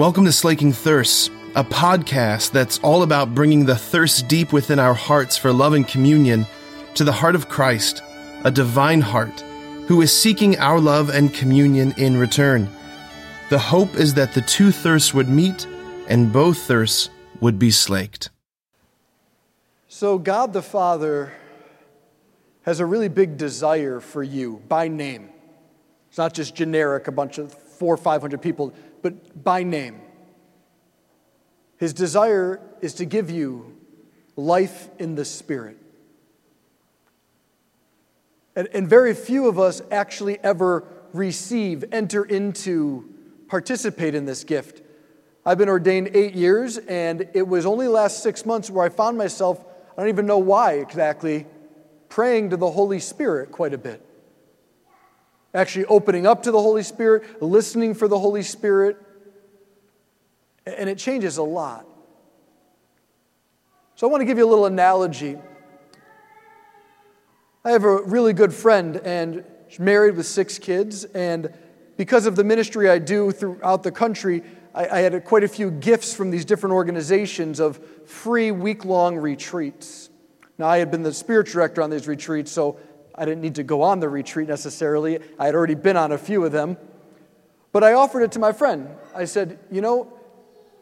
Welcome 0.00 0.24
to 0.24 0.32
Slaking 0.32 0.72
Thirst, 0.72 1.30
a 1.54 1.62
podcast 1.62 2.52
that's 2.52 2.78
all 2.78 3.02
about 3.02 3.34
bringing 3.34 3.66
the 3.66 3.76
thirst 3.76 4.28
deep 4.28 4.50
within 4.50 4.78
our 4.78 4.94
hearts 4.94 5.36
for 5.36 5.52
love 5.52 5.74
and 5.74 5.86
communion 5.86 6.46
to 6.94 7.04
the 7.04 7.12
heart 7.12 7.34
of 7.34 7.50
Christ, 7.50 8.02
a 8.42 8.50
divine 8.50 9.02
heart, 9.02 9.42
who 9.88 10.00
is 10.00 10.10
seeking 10.10 10.58
our 10.58 10.80
love 10.80 11.10
and 11.10 11.34
communion 11.34 11.92
in 11.98 12.16
return. 12.16 12.66
The 13.50 13.58
hope 13.58 13.94
is 13.94 14.14
that 14.14 14.32
the 14.32 14.40
two 14.40 14.72
thirsts 14.72 15.12
would 15.12 15.28
meet 15.28 15.66
and 16.08 16.32
both 16.32 16.56
thirsts 16.56 17.10
would 17.42 17.58
be 17.58 17.70
slaked. 17.70 18.30
So, 19.86 20.16
God 20.16 20.54
the 20.54 20.62
Father 20.62 21.34
has 22.62 22.80
a 22.80 22.86
really 22.86 23.08
big 23.08 23.36
desire 23.36 24.00
for 24.00 24.22
you 24.22 24.62
by 24.66 24.88
name. 24.88 25.28
It's 26.08 26.16
not 26.16 26.32
just 26.32 26.54
generic, 26.54 27.06
a 27.06 27.12
bunch 27.12 27.36
of 27.36 27.54
four 27.80 27.94
or 27.94 27.96
five 27.96 28.20
hundred 28.20 28.42
people, 28.42 28.74
but 29.00 29.42
by 29.42 29.62
name. 29.62 30.02
His 31.78 31.94
desire 31.94 32.60
is 32.82 32.92
to 32.94 33.06
give 33.06 33.30
you 33.30 33.74
life 34.36 34.90
in 34.98 35.14
the 35.14 35.24
Spirit. 35.24 35.78
And, 38.54 38.68
and 38.74 38.86
very 38.86 39.14
few 39.14 39.48
of 39.48 39.58
us 39.58 39.80
actually 39.90 40.38
ever 40.44 40.84
receive, 41.14 41.86
enter 41.90 42.22
into, 42.22 43.08
participate 43.48 44.14
in 44.14 44.26
this 44.26 44.44
gift. 44.44 44.82
I've 45.46 45.56
been 45.56 45.70
ordained 45.70 46.10
eight 46.12 46.34
years, 46.34 46.76
and 46.76 47.30
it 47.32 47.48
was 47.48 47.64
only 47.64 47.88
last 47.88 48.22
six 48.22 48.44
months 48.44 48.68
where 48.68 48.84
I 48.84 48.90
found 48.90 49.16
myself, 49.16 49.64
I 49.96 50.02
don't 50.02 50.10
even 50.10 50.26
know 50.26 50.36
why 50.36 50.74
exactly, 50.74 51.46
praying 52.10 52.50
to 52.50 52.58
the 52.58 52.70
Holy 52.70 53.00
Spirit 53.00 53.50
quite 53.50 53.72
a 53.72 53.78
bit. 53.78 54.04
Actually, 55.52 55.84
opening 55.86 56.26
up 56.26 56.44
to 56.44 56.52
the 56.52 56.60
Holy 56.60 56.82
Spirit, 56.82 57.42
listening 57.42 57.94
for 57.94 58.06
the 58.06 58.18
Holy 58.18 58.42
Spirit, 58.42 58.96
and 60.64 60.88
it 60.88 60.98
changes 60.98 61.38
a 61.38 61.42
lot. 61.42 61.86
So, 63.96 64.06
I 64.06 64.10
want 64.10 64.20
to 64.20 64.24
give 64.24 64.38
you 64.38 64.46
a 64.46 64.48
little 64.48 64.66
analogy. 64.66 65.36
I 67.64 67.70
have 67.72 67.84
a 67.84 68.02
really 68.02 68.32
good 68.32 68.54
friend, 68.54 68.96
and 68.98 69.44
married 69.78 70.16
with 70.16 70.26
six 70.26 70.58
kids, 70.58 71.04
and 71.04 71.52
because 71.96 72.26
of 72.26 72.36
the 72.36 72.44
ministry 72.44 72.88
I 72.88 72.98
do 72.98 73.30
throughout 73.30 73.82
the 73.82 73.92
country, 73.92 74.42
I, 74.74 74.88
I 74.88 74.98
had 75.00 75.24
quite 75.24 75.44
a 75.44 75.48
few 75.48 75.70
gifts 75.70 76.14
from 76.14 76.30
these 76.30 76.44
different 76.44 76.74
organizations 76.74 77.60
of 77.60 77.78
free 78.06 78.52
week 78.52 78.84
long 78.84 79.16
retreats. 79.16 80.08
Now, 80.58 80.68
I 80.68 80.78
had 80.78 80.90
been 80.90 81.02
the 81.02 81.12
spiritual 81.12 81.60
director 81.60 81.82
on 81.82 81.90
these 81.90 82.06
retreats, 82.08 82.52
so 82.52 82.78
I 83.20 83.26
didn't 83.26 83.42
need 83.42 83.56
to 83.56 83.62
go 83.62 83.82
on 83.82 84.00
the 84.00 84.08
retreat 84.08 84.48
necessarily. 84.48 85.20
I 85.38 85.44
had 85.44 85.54
already 85.54 85.74
been 85.74 85.98
on 85.98 86.10
a 86.10 86.16
few 86.16 86.42
of 86.46 86.52
them. 86.52 86.78
But 87.70 87.84
I 87.84 87.92
offered 87.92 88.22
it 88.22 88.32
to 88.32 88.38
my 88.38 88.52
friend. 88.52 88.88
I 89.14 89.26
said, 89.26 89.58
You 89.70 89.82
know, 89.82 90.10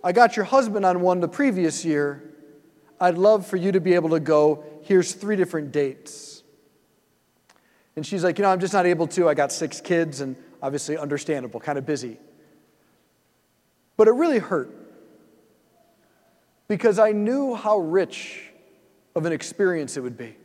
I 0.05 0.12
got 0.12 0.36
your 0.36 0.44
husband 0.44 0.86
on 0.86 1.00
one 1.00 1.19
the 1.19 1.28
previous 1.28 1.84
year. 1.84 2.22
I'd 3.00 3.19
love 3.19 3.44
for 3.44 3.56
you 3.56 3.72
to 3.72 3.81
be 3.81 3.94
able 3.94 4.11
to 4.11 4.20
go. 4.20 4.64
Here's 4.83 5.14
three 5.14 5.34
different 5.34 5.72
dates. 5.72 6.44
And 7.97 8.06
she's 8.06 8.22
like, 8.22 8.39
You 8.39 8.44
know, 8.44 8.50
I'm 8.50 8.61
just 8.61 8.72
not 8.72 8.86
able 8.86 9.09
to. 9.09 9.28
I 9.28 9.34
got 9.34 9.50
six 9.50 9.81
kids, 9.81 10.20
and 10.20 10.36
obviously 10.62 10.97
understandable, 10.97 11.59
kind 11.59 11.77
of 11.77 11.84
busy. 11.84 12.19
But 13.97 14.06
it 14.06 14.12
really 14.12 14.39
hurt 14.39 14.70
because 16.69 17.00
I 17.00 17.11
knew 17.11 17.56
how 17.56 17.78
rich 17.78 18.44
of 19.16 19.27
an 19.27 19.33
experience 19.33 19.97
it 19.97 20.03
would 20.03 20.16
be. 20.16 20.36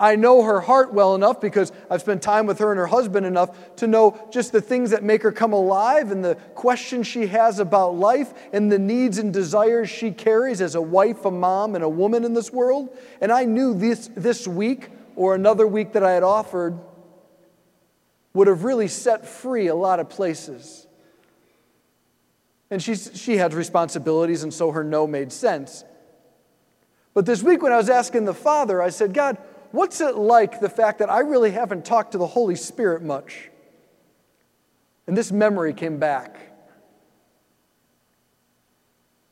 I 0.00 0.14
know 0.14 0.44
her 0.44 0.60
heart 0.60 0.94
well 0.94 1.16
enough 1.16 1.40
because 1.40 1.72
I've 1.90 2.02
spent 2.02 2.22
time 2.22 2.46
with 2.46 2.60
her 2.60 2.70
and 2.70 2.78
her 2.78 2.86
husband 2.86 3.26
enough 3.26 3.74
to 3.76 3.88
know 3.88 4.16
just 4.30 4.52
the 4.52 4.60
things 4.60 4.90
that 4.90 5.02
make 5.02 5.22
her 5.22 5.32
come 5.32 5.52
alive 5.52 6.12
and 6.12 6.24
the 6.24 6.36
questions 6.54 7.08
she 7.08 7.26
has 7.26 7.58
about 7.58 7.96
life 7.96 8.32
and 8.52 8.70
the 8.70 8.78
needs 8.78 9.18
and 9.18 9.32
desires 9.32 9.90
she 9.90 10.12
carries 10.12 10.60
as 10.60 10.76
a 10.76 10.80
wife, 10.80 11.24
a 11.24 11.32
mom, 11.32 11.74
and 11.74 11.82
a 11.82 11.88
woman 11.88 12.24
in 12.24 12.32
this 12.32 12.52
world. 12.52 12.96
And 13.20 13.32
I 13.32 13.44
knew 13.44 13.74
this, 13.74 14.08
this 14.14 14.46
week 14.46 14.90
or 15.16 15.34
another 15.34 15.66
week 15.66 15.92
that 15.94 16.04
I 16.04 16.12
had 16.12 16.22
offered 16.22 16.78
would 18.34 18.46
have 18.46 18.62
really 18.62 18.86
set 18.86 19.26
free 19.26 19.66
a 19.66 19.74
lot 19.74 19.98
of 19.98 20.08
places. 20.08 20.86
And 22.70 22.80
she, 22.80 22.94
she 22.94 23.36
had 23.36 23.52
responsibilities, 23.52 24.44
and 24.44 24.54
so 24.54 24.70
her 24.70 24.84
no 24.84 25.08
made 25.08 25.32
sense. 25.32 25.84
But 27.14 27.26
this 27.26 27.42
week, 27.42 27.62
when 27.62 27.72
I 27.72 27.78
was 27.78 27.90
asking 27.90 28.26
the 28.26 28.34
Father, 28.34 28.80
I 28.80 28.90
said, 28.90 29.12
God, 29.12 29.38
what's 29.72 30.00
it 30.00 30.16
like 30.16 30.60
the 30.60 30.68
fact 30.68 30.98
that 30.98 31.10
I 31.10 31.20
really 31.20 31.50
haven't 31.50 31.84
talked 31.84 32.12
to 32.12 32.18
the 32.18 32.26
Holy 32.26 32.56
Spirit 32.56 33.02
much? 33.02 33.50
And 35.06 35.16
this 35.16 35.32
memory 35.32 35.72
came 35.72 35.98
back. 35.98 36.38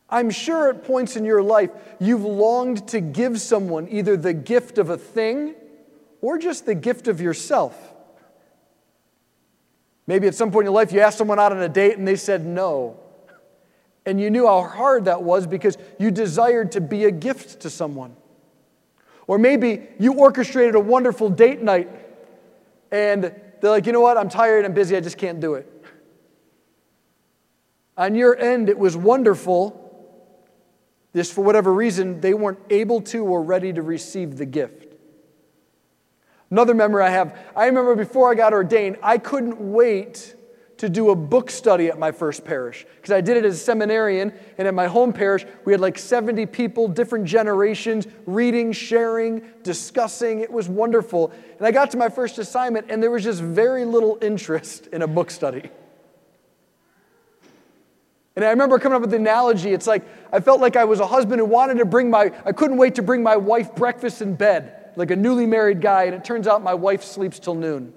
I'm 0.08 0.30
sure 0.30 0.70
at 0.70 0.84
points 0.84 1.16
in 1.16 1.25
your 1.25 1.42
life 1.42 1.70
you've 1.98 2.25
longed 2.25 2.88
to 2.88 3.00
give 3.00 3.41
someone 3.41 3.88
either 3.91 4.16
the 4.16 4.32
gift 4.32 4.78
of 4.78 4.88
a 4.88 4.96
thing 4.96 5.54
or 6.20 6.38
just 6.38 6.64
the 6.64 6.75
gift 6.75 7.08
of 7.08 7.20
yourself. 7.20 7.76
Maybe 10.06 10.28
at 10.28 10.34
some 10.34 10.52
point 10.52 10.62
in 10.62 10.72
your 10.72 10.80
life 10.80 10.92
you 10.92 11.00
asked 11.00 11.19
someone 11.19 11.38
out 11.38 11.52
on 11.52 11.60
a 11.60 11.69
date 11.69 11.98
and 11.98 12.06
they 12.06 12.16
said 12.16 12.46
no. 12.46 13.00
And 14.04 14.20
you 14.20 14.30
knew 14.30 14.46
how 14.46 14.62
hard 14.62 15.06
that 15.06 15.25
was 15.25 15.48
because 15.48 15.76
you 15.98 16.12
desired 16.12 16.72
to 16.72 16.80
be 16.80 17.04
a 17.04 17.10
gift 17.10 17.60
to 17.60 17.70
someone. 17.70 18.16
Or 19.26 19.38
maybe 19.38 19.88
you 19.98 20.14
orchestrated 20.14 20.75
a 20.75 20.81
wonderful 20.81 21.28
date 21.28 21.62
night 21.62 21.88
and 22.91 23.25
they're 23.60 23.70
like, 23.70 23.87
you 23.87 23.92
know 23.92 24.00
what, 24.00 24.16
I'm 24.16 24.28
tired, 24.28 24.64
I'm 24.64 24.75
busy, 24.75 24.97
I 24.97 25.00
just 25.00 25.19
can't 25.19 25.41
do 25.41 25.54
it. 25.54 25.72
On 27.97 28.14
your 28.14 28.37
end, 28.38 28.69
it 28.69 28.78
was 28.78 28.97
wonderful. 28.97 29.82
Just 31.14 31.32
for 31.32 31.42
whatever 31.42 31.72
reason, 31.72 32.20
they 32.20 32.34
weren't 32.34 32.59
able 32.69 33.00
to 33.03 33.25
or 33.25 33.42
ready 33.42 33.72
to 33.72 33.82
receive 33.82 34.37
the 34.37 34.44
gift. 34.44 34.94
Another 36.50 36.75
memory 36.75 37.03
I 37.03 37.08
have 37.08 37.37
I 37.56 37.66
remember 37.66 37.97
before 37.97 38.31
I 38.31 38.34
got 38.34 38.53
ordained, 38.53 38.98
I 39.03 39.19
couldn't 39.19 39.58
wait 39.58 40.37
to 40.78 40.88
do 40.91 41.10
a 41.10 41.16
book 41.16 41.50
study 41.50 41.88
at 41.88 41.98
my 41.98 42.12
first 42.12 42.44
parish 42.44 42.84
because 42.97 43.12
I 43.12 43.20
did 43.20 43.37
it 43.37 43.44
as 43.44 43.54
a 43.54 43.59
seminarian, 43.59 44.32
and 44.59 44.69
at 44.69 44.75
my 44.75 44.87
home 44.87 45.12
parish, 45.12 45.47
we 45.64 45.72
had 45.72 45.81
like 45.81 45.98
70 45.98 46.47
people, 46.47 46.87
different 46.88 47.25
generations, 47.25 48.06
reading, 48.26 48.72
sharing, 48.72 49.42
discussing. 49.62 50.41
It 50.41 50.53
was 50.53 50.69
wonderful. 50.69 51.32
And 51.59 51.66
I 51.66 51.70
got 51.70 51.91
to 51.92 51.97
my 51.97 52.09
first 52.09 52.38
assignment, 52.38 52.91
and 52.91 53.03
there 53.03 53.10
was 53.10 53.25
just 53.25 53.41
very 53.41 53.84
little 53.84 54.19
interest 54.20 54.88
in 54.88 55.03
a 55.03 55.06
book 55.06 55.31
study. 55.31 55.70
And 58.37 58.44
I 58.44 58.50
remember 58.50 58.78
coming 58.78 58.97
up 58.97 59.00
with 59.00 59.10
the 59.10 59.16
analogy. 59.16 59.72
It's 59.72 59.87
like 59.87 60.04
I 60.31 60.41
felt 60.41 60.60
like 60.60 60.76
I 60.76 60.84
was 60.84 61.00
a 61.00 61.06
husband 61.06 61.41
who 61.41 61.47
wanted 61.47 61.78
to 61.78 61.87
bring 61.87 62.10
my, 62.10 62.32
I 62.44 62.53
couldn't 62.53 62.76
wait 62.76 62.97
to 62.97 63.03
bring 63.03 63.22
my 63.22 63.37
wife 63.37 63.75
breakfast 63.75 64.20
in 64.20 64.34
bed, 64.34 64.91
like 64.94 65.10
a 65.10 65.16
newly 65.16 65.47
married 65.47 65.81
guy, 65.81 66.04
and 66.04 66.14
it 66.14 66.22
turns 66.22 66.47
out 66.47 66.62
my 66.62 66.75
wife 66.75 67.03
sleeps 67.03 67.38
till 67.38 67.54
noon. 67.54 67.94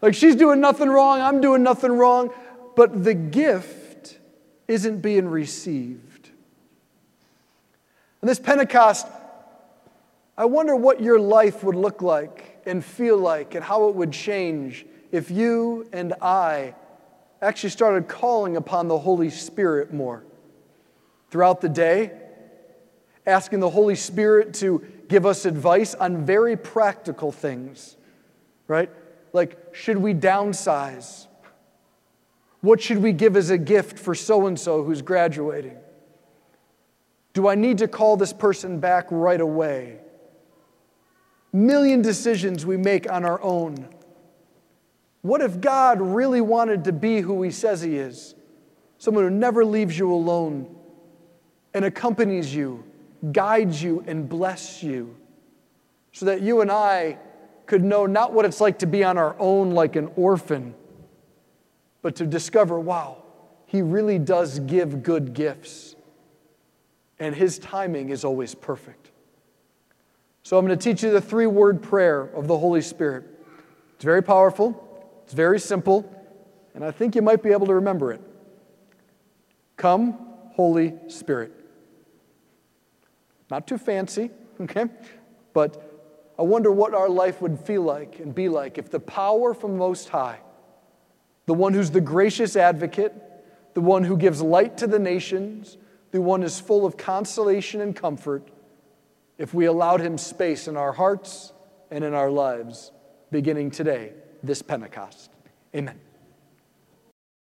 Like 0.00 0.14
she's 0.14 0.36
doing 0.36 0.60
nothing 0.60 0.88
wrong, 0.88 1.20
I'm 1.20 1.40
doing 1.40 1.62
nothing 1.62 1.92
wrong, 1.92 2.30
but 2.76 3.04
the 3.04 3.14
gift 3.14 4.18
isn't 4.68 5.00
being 5.00 5.28
received. 5.28 6.30
And 8.20 8.28
this 8.28 8.38
Pentecost, 8.38 9.06
I 10.36 10.44
wonder 10.44 10.76
what 10.76 11.00
your 11.00 11.18
life 11.18 11.64
would 11.64 11.74
look 11.74 12.02
like 12.02 12.62
and 12.66 12.84
feel 12.84 13.18
like 13.18 13.54
and 13.54 13.64
how 13.64 13.88
it 13.88 13.94
would 13.94 14.12
change 14.12 14.86
if 15.10 15.30
you 15.30 15.88
and 15.92 16.14
I 16.20 16.74
actually 17.40 17.70
started 17.70 18.08
calling 18.08 18.56
upon 18.56 18.88
the 18.88 18.98
Holy 18.98 19.30
Spirit 19.30 19.92
more 19.92 20.24
throughout 21.30 21.60
the 21.60 21.68
day, 21.68 22.12
asking 23.26 23.60
the 23.60 23.70
Holy 23.70 23.94
Spirit 23.94 24.54
to 24.54 24.84
give 25.08 25.24
us 25.24 25.44
advice 25.44 25.94
on 25.94 26.24
very 26.24 26.56
practical 26.56 27.32
things, 27.32 27.96
right? 28.66 28.90
Like, 29.38 29.56
should 29.70 29.98
we 29.98 30.14
downsize? 30.14 31.28
What 32.60 32.80
should 32.80 32.98
we 32.98 33.12
give 33.12 33.36
as 33.36 33.50
a 33.50 33.56
gift 33.56 33.96
for 33.96 34.12
so 34.12 34.48
and 34.48 34.58
so 34.58 34.82
who's 34.82 35.00
graduating? 35.00 35.76
Do 37.34 37.46
I 37.46 37.54
need 37.54 37.78
to 37.78 37.86
call 37.86 38.16
this 38.16 38.32
person 38.32 38.80
back 38.80 39.06
right 39.12 39.40
away? 39.40 40.00
Million 41.52 42.02
decisions 42.02 42.66
we 42.66 42.76
make 42.76 43.08
on 43.08 43.24
our 43.24 43.40
own. 43.40 43.88
What 45.22 45.40
if 45.40 45.60
God 45.60 46.00
really 46.00 46.40
wanted 46.40 46.82
to 46.82 46.92
be 46.92 47.20
who 47.20 47.40
He 47.44 47.52
says 47.52 47.80
He 47.80 47.96
is? 47.96 48.34
Someone 48.98 49.22
who 49.22 49.30
never 49.30 49.64
leaves 49.64 49.96
you 49.96 50.12
alone 50.12 50.74
and 51.74 51.84
accompanies 51.84 52.52
you, 52.52 52.82
guides 53.30 53.80
you, 53.80 54.02
and 54.08 54.28
blesses 54.28 54.82
you, 54.82 55.14
so 56.10 56.26
that 56.26 56.42
you 56.42 56.60
and 56.60 56.72
I 56.72 57.18
could 57.68 57.84
know 57.84 58.06
not 58.06 58.32
what 58.32 58.46
it's 58.46 58.60
like 58.60 58.78
to 58.78 58.86
be 58.86 59.04
on 59.04 59.18
our 59.18 59.36
own 59.38 59.70
like 59.70 59.94
an 59.94 60.10
orphan, 60.16 60.74
but 62.02 62.16
to 62.16 62.26
discover 62.26 62.80
wow, 62.80 63.22
He 63.66 63.82
really 63.82 64.18
does 64.18 64.58
give 64.60 65.02
good 65.02 65.34
gifts. 65.34 65.94
And 67.20 67.34
His 67.34 67.58
timing 67.58 68.08
is 68.08 68.24
always 68.24 68.54
perfect. 68.54 69.10
So 70.42 70.56
I'm 70.56 70.66
going 70.66 70.78
to 70.78 70.82
teach 70.82 71.02
you 71.02 71.10
the 71.10 71.20
three 71.20 71.46
word 71.46 71.82
prayer 71.82 72.22
of 72.22 72.48
the 72.48 72.56
Holy 72.56 72.80
Spirit. 72.80 73.24
It's 73.94 74.04
very 74.04 74.22
powerful, 74.22 75.12
it's 75.24 75.34
very 75.34 75.60
simple, 75.60 76.10
And 76.74 76.82
I 76.82 76.90
think 76.90 77.14
you 77.14 77.22
might 77.22 77.42
be 77.42 77.50
able 77.50 77.66
to 77.66 77.74
remember 77.74 78.12
it. 78.12 78.22
Come, 79.76 80.18
Holy 80.52 80.94
Spirit. 81.08 81.52
Not 83.50 83.66
too 83.66 83.76
fancy, 83.76 84.30
okay? 84.60 84.86
But 85.52 85.97
I 86.38 86.42
wonder 86.42 86.70
what 86.70 86.94
our 86.94 87.08
life 87.08 87.42
would 87.42 87.58
feel 87.58 87.82
like 87.82 88.20
and 88.20 88.34
be 88.34 88.48
like 88.48 88.78
if 88.78 88.90
the 88.90 89.00
power 89.00 89.54
from 89.54 89.76
Most 89.76 90.08
High, 90.08 90.40
the 91.46 91.54
one 91.54 91.74
who's 91.74 91.90
the 91.90 92.00
gracious 92.00 92.54
advocate, 92.54 93.12
the 93.74 93.80
one 93.80 94.04
who 94.04 94.16
gives 94.16 94.40
light 94.40 94.78
to 94.78 94.86
the 94.86 94.98
nations, 94.98 95.76
the 96.12 96.20
one 96.20 96.42
is 96.42 96.60
full 96.60 96.86
of 96.86 96.96
consolation 96.96 97.80
and 97.80 97.94
comfort, 97.94 98.48
if 99.36 99.54
we 99.54 99.66
allowed 99.66 100.00
him 100.00 100.18
space 100.18 100.68
in 100.68 100.76
our 100.76 100.92
hearts 100.92 101.52
and 101.90 102.04
in 102.04 102.14
our 102.14 102.30
lives 102.30 102.92
beginning 103.30 103.70
today, 103.70 104.12
this 104.42 104.62
Pentecost. 104.62 105.30
Amen. 105.74 106.00